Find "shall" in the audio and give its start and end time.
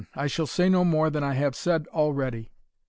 0.25-0.47